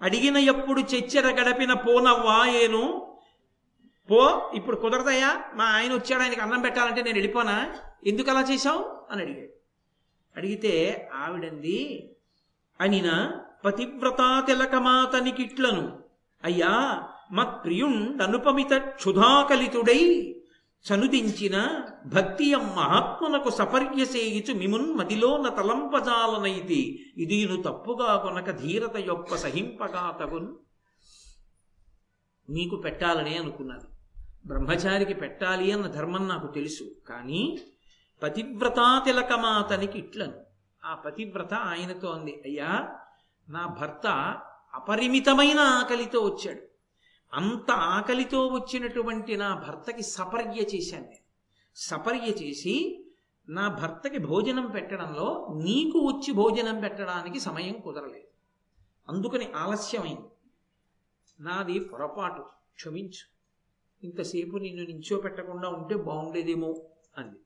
[0.03, 3.17] అడిగిన ఎప్పుడు చెచ్చెర గడపిన పోనవ్వా ఏను?
[4.11, 5.41] పో ఇప్పుడు కుదరదయ్యా.
[5.55, 7.75] మా ఆయన వచ్చాడు ఆయనకి అన్నం పెట్టాలంటే నేను వెళ్ళిపోనా?
[8.07, 9.07] ఎందుకు అలా చేశావు?
[9.11, 9.49] అని అడిగాడు.
[10.37, 12.11] అడిగితే ఆవిడంది
[12.81, 15.99] అనిన పతివ్రతా తిలకమాతనికిట్లను
[16.45, 20.31] అయ్యా మత్ప్రియుండనుపమిత క్షుధాకలితుడై
[20.85, 30.49] చనుదించిన భక్తియం మహాత్మునకు సపర్యసేయుచు మిమున్ మదిలోన తలంపజాలనైతి ఇదిను తప్పుగా కొనక ధీరత యొక్క సహింపగా తగున్
[32.51, 33.95] నీకు పెట్టాలనే అనుకున్నాను
[34.47, 36.85] బ్రహ్మచారికి పెట్టాలి అన్న ధర్మం నాకు తెలుసు.
[37.09, 37.59] కానీ
[38.23, 40.33] పతివ్రతా తిలకమాతనికి ఇట్లను.
[40.85, 42.43] ఆ పతివ్రత ఆయనతో అంది.
[42.45, 42.89] అయ్యా
[43.49, 44.37] నా భర్త
[44.75, 46.74] అపరిమితమైన ఆకలితో వచ్చాడు.
[47.35, 51.25] అంత ఆకలితో వచ్చినటువంటి నా భర్తకి సపర్య చేశాను నేను.
[51.77, 53.05] సపర్య చేసి
[53.49, 58.27] నా భర్తకి భోజనం పెట్టడంలో నీకు వచ్చి భోజనం పెట్టడానికి సమయం కుదరలేదు.
[59.09, 60.29] అందుకని ఆలస్యమైంది.
[61.41, 62.43] నాది పొరపాటు
[62.75, 63.35] క్షమించు.
[64.05, 66.87] ఇంతసేపు నిన్ను నించో పెట్టకుండా ఉంటే బాగుండేదేమో
[67.19, 67.37] అంది.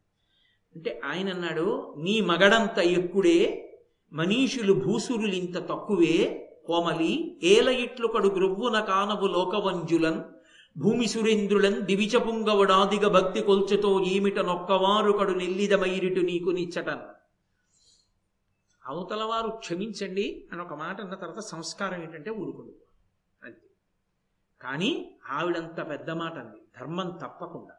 [0.77, 3.65] అంటే ఆయన అన్నాడు నీ మగడంత ఎక్కుడే
[4.13, 10.23] మనీషులు భూసురులింత తక్కువే కోమలి ఏల ఇట్లు కడు గ్రొవ్వున కానవు లోకవంజులన్
[10.79, 17.01] భూమి సురేంద్రులన్ దివిచపుంగవుడాదిగ భక్తి కొల్చుతో ఏమిట నొక్కవారు కడు నెల్లిదమైరిటు నీకు నిచ్చటన్.
[18.87, 22.73] అవతల వారు క్షమించండి అని ఒక మాట అన్న తర్వాత సంస్కారం ఏంటంటే ఊరుకుండు.
[23.43, 23.67] అంతే.
[24.63, 26.63] కానీ ఆవిడంత పెద్ద మాట అంది.
[26.81, 27.78] ధర్మం తప్పకుండా.